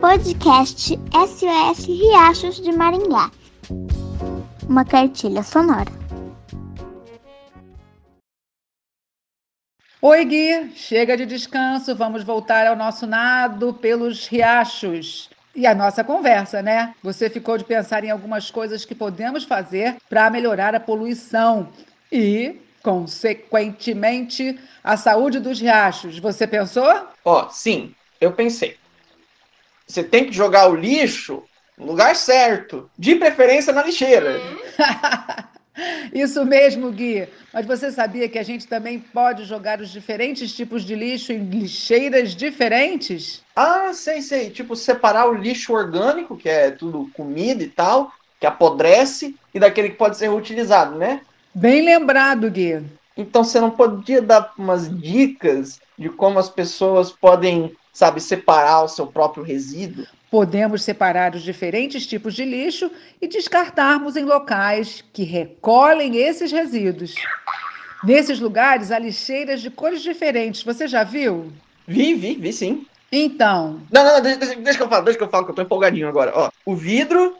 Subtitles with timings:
[0.00, 3.30] Podcast SOS Riachos de Maringá.
[4.68, 5.90] Uma cartilha sonora.
[10.00, 10.72] Oi, Gui.
[10.76, 11.94] Chega de descanso.
[11.94, 15.28] Vamos voltar ao nosso nado pelos riachos.
[15.54, 16.94] E a nossa conversa, né?
[17.02, 21.68] Você ficou de pensar em algumas coisas que podemos fazer para melhorar a poluição
[22.12, 26.20] e, consequentemente, a saúde dos riachos.
[26.20, 27.08] Você pensou?
[27.24, 28.76] Ó, oh, sim, eu pensei.
[29.86, 31.42] Você tem que jogar o lixo
[31.76, 34.40] no lugar certo, de preferência na lixeira.
[36.12, 37.28] Isso mesmo, Gui.
[37.52, 41.44] Mas você sabia que a gente também pode jogar os diferentes tipos de lixo em
[41.44, 43.42] lixeiras diferentes?
[43.54, 44.50] Ah, sei, sei.
[44.50, 49.90] Tipo, separar o lixo orgânico, que é tudo comida e tal, que apodrece, e daquele
[49.90, 51.20] que pode ser reutilizado, né?
[51.54, 52.82] Bem lembrado, Gui.
[53.18, 58.88] Então você não podia dar umas dicas de como as pessoas podem, sabe, separar o
[58.88, 60.06] seu próprio resíduo?
[60.30, 62.88] Podemos separar os diferentes tipos de lixo
[63.20, 67.16] e descartarmos em locais que recolhem esses resíduos.
[68.04, 70.62] Nesses lugares há lixeiras de cores diferentes.
[70.62, 71.50] Você já viu?
[71.88, 72.86] Vi, vi, vi sim.
[73.10, 73.80] Então.
[73.90, 75.62] Não, não, não deixa, deixa, que eu falo, deixa que eu falo, que eu tô
[75.62, 76.30] empolgadinho agora.
[76.36, 77.34] Ó, o vidro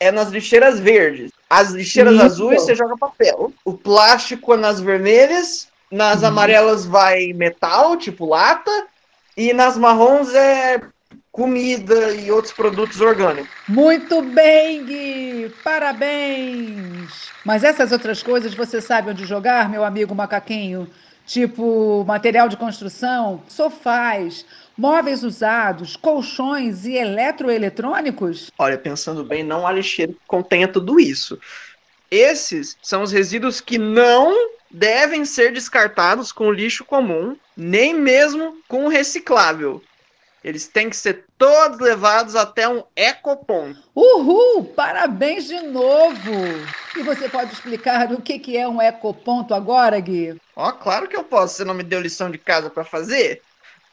[0.00, 1.30] é nas lixeiras verdes.
[1.48, 2.22] As lixeiras Isso.
[2.22, 3.52] azuis você joga papel.
[3.64, 5.68] O plástico é nas vermelhas.
[5.90, 6.28] Nas uhum.
[6.28, 8.86] amarelas vai metal, tipo lata.
[9.36, 10.80] E nas marrons é
[11.38, 13.48] comida e outros produtos orgânicos.
[13.68, 15.54] Muito bem, Gui!
[15.62, 17.30] Parabéns!
[17.44, 20.90] Mas essas outras coisas você sabe onde jogar, meu amigo macaquinho?
[21.24, 24.44] Tipo material de construção, sofás,
[24.78, 28.50] móveis usados, colchões e eletroeletrônicos?
[28.56, 31.38] Olha, pensando bem, não há lixeiro que contenha tudo isso.
[32.10, 34.32] Esses são os resíduos que não
[34.70, 39.82] devem ser descartados com lixo comum, nem mesmo com reciclável.
[40.44, 43.82] Eles têm que ser todos levados até um ecoponto.
[43.94, 44.64] Uhul!
[44.64, 46.32] Parabéns de novo!
[46.96, 50.40] E você pode explicar o que é um ecoponto agora, Gui?
[50.54, 51.56] Ó, oh, claro que eu posso.
[51.56, 53.42] Você não me deu lição de casa para fazer?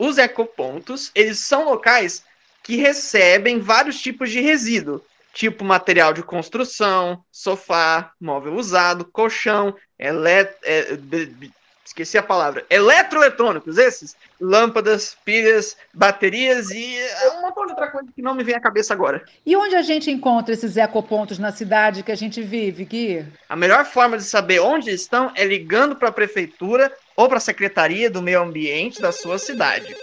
[0.00, 2.24] Os ecopontos, eles são locais
[2.62, 10.56] que recebem vários tipos de resíduo, tipo material de construção, sofá, móvel usado, colchão, elet
[10.62, 10.96] é,
[11.84, 18.34] esqueci a palavra, eletroeletrônicos, esses, lâmpadas, pilhas, baterias e é uma outra coisa que não
[18.34, 19.22] me vem à cabeça agora.
[19.44, 23.26] E onde a gente encontra esses ecopontos na cidade que a gente vive, Gui?
[23.48, 27.40] A melhor forma de saber onde estão é ligando para a prefeitura ou para a
[27.40, 29.94] secretaria do meio ambiente da sua cidade.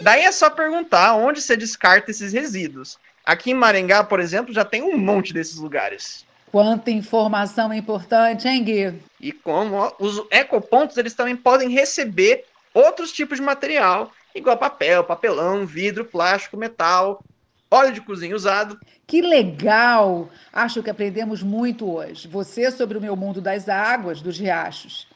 [0.00, 2.98] Daí é só perguntar onde você descarta esses resíduos.
[3.26, 6.24] Aqui em Maringá, por exemplo, já tem um monte desses lugares.
[6.50, 8.94] Quanta informação importante, hein, Gui?
[9.20, 15.66] E como os ecopontos, eles também podem receber outros tipos de material, igual papel, papelão,
[15.66, 17.22] vidro, plástico, metal,
[17.70, 18.80] óleo de cozinha usado.
[19.06, 20.30] Que legal!
[20.50, 22.26] Acho que aprendemos muito hoje.
[22.28, 25.06] Você sobre o meu mundo das águas, dos riachos.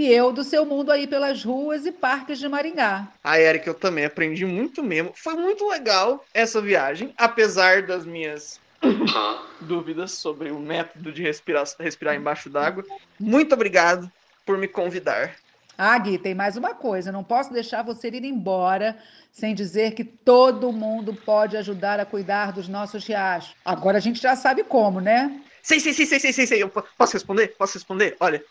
[0.00, 3.06] E eu do seu mundo aí pelas ruas e parques de Maringá.
[3.22, 5.12] A Erika, eu também aprendi muito mesmo.
[5.14, 8.58] Foi muito legal essa viagem, apesar das minhas
[9.60, 12.82] dúvidas sobre o método de respirar, respirar embaixo d'água.
[13.20, 14.10] Muito obrigado
[14.46, 15.36] por me convidar.
[15.76, 17.12] Ah, Gui, tem mais uma coisa.
[17.12, 18.96] Não posso deixar você ir embora
[19.30, 23.54] sem dizer que todo mundo pode ajudar a cuidar dos nossos riachos.
[23.62, 25.42] Agora a gente já sabe como, né?
[25.62, 26.62] Sei, sei, sei, sei, sei, sei, sei.
[26.62, 27.48] Eu posso responder?
[27.58, 28.16] Posso responder?
[28.18, 28.42] Olha,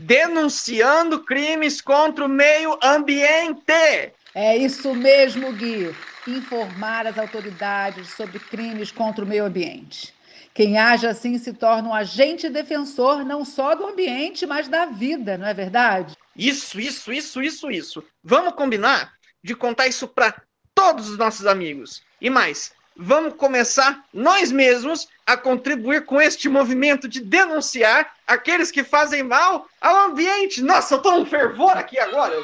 [0.00, 4.12] denunciando crimes contra o meio ambiente.
[4.34, 5.94] É isso mesmo, Gui
[6.26, 10.14] informar as autoridades sobre crimes contra o meio ambiente.
[10.52, 15.38] Quem age assim se torna um agente defensor não só do ambiente, mas da vida,
[15.38, 16.16] não é verdade?
[16.36, 18.04] Isso, isso, isso, isso, isso.
[18.22, 19.12] Vamos combinar
[19.42, 20.42] de contar isso para
[20.74, 22.02] todos os nossos amigos.
[22.20, 28.84] E mais, vamos começar nós mesmos a contribuir com este movimento de denunciar aqueles que
[28.84, 30.62] fazem mal ao ambiente.
[30.62, 32.34] Nossa, eu tô um fervor aqui agora.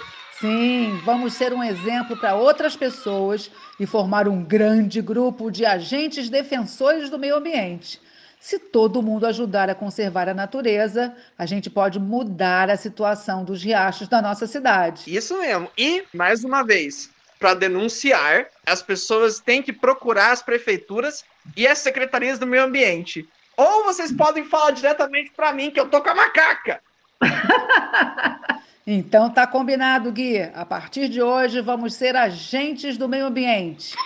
[0.41, 6.29] Sim, vamos ser um exemplo para outras pessoas e formar um grande grupo de agentes
[6.29, 8.01] defensores do meio ambiente.
[8.39, 13.63] Se todo mundo ajudar a conservar a natureza, a gente pode mudar a situação dos
[13.63, 15.03] riachos da nossa cidade.
[15.07, 15.71] Isso mesmo.
[15.77, 17.11] E, mais uma vez,
[17.47, 21.25] para denunciar, as pessoas têm que procurar as prefeituras
[21.57, 23.25] e as secretarias do meio ambiente.
[23.57, 26.81] Ou vocês podem falar diretamente para mim, que eu tô com a macaca.
[28.89, 30.41] Então tá combinado, Gui.
[30.55, 33.97] A partir de hoje vamos ser agentes do meio ambiente.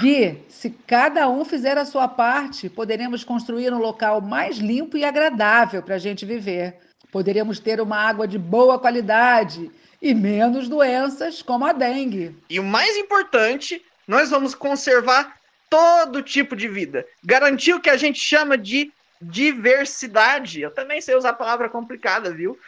[0.00, 5.04] Gui, se cada um fizer a sua parte, poderemos construir um local mais limpo e
[5.04, 6.80] agradável para a gente viver.
[7.14, 9.70] Poderemos ter uma água de boa qualidade
[10.02, 12.36] e menos doenças como a dengue.
[12.50, 15.38] E o mais importante, nós vamos conservar
[15.70, 17.06] todo tipo de vida.
[17.24, 20.60] Garantir o que a gente chama de diversidade.
[20.60, 22.58] Eu também sei usar palavra complicada, viu?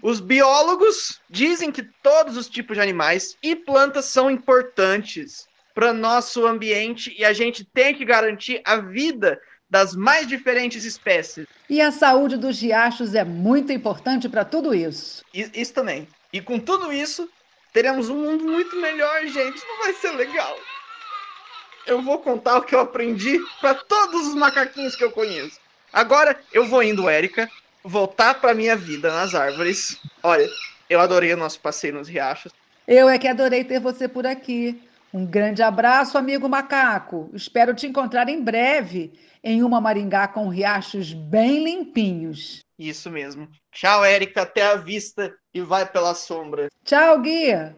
[0.00, 6.46] Os biólogos dizem que todos os tipos de animais e plantas são importantes para nosso
[6.46, 9.38] ambiente e a gente tem que garantir a vida
[9.72, 11.46] das mais diferentes espécies.
[11.66, 15.24] E a saúde dos riachos é muito importante para tudo isso.
[15.32, 16.06] Isso também.
[16.30, 17.26] E com tudo isso,
[17.72, 19.66] teremos um mundo muito melhor, gente.
[19.66, 20.58] Não vai ser legal.
[21.86, 25.58] Eu vou contar o que eu aprendi para todos os macaquinhos que eu conheço.
[25.90, 27.48] Agora eu vou indo, Érica,
[27.82, 29.98] voltar para minha vida nas árvores.
[30.22, 30.46] Olha,
[30.90, 32.52] eu adorei o nosso passeio nos riachos.
[32.86, 34.78] Eu é que adorei ter você por aqui.
[35.14, 37.28] Um grande abraço, amigo macaco.
[37.34, 39.12] Espero te encontrar em breve
[39.44, 42.60] em uma Maringá com riachos bem limpinhos.
[42.78, 43.48] Isso mesmo.
[43.70, 44.42] Tchau, Érica.
[44.42, 46.68] Até a vista e vai pela sombra.
[46.84, 47.76] Tchau, guia.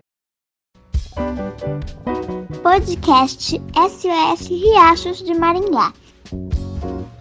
[2.63, 5.93] Podcast SOS Riachos de Maringá.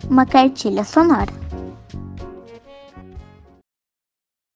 [0.10, 1.43] Uma cartilha sonora.